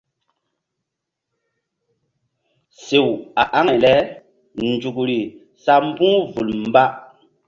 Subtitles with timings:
[2.85, 3.09] Sew
[3.41, 5.19] a aŋay lenzukri
[5.63, 6.83] sa mbu̧h vul mba.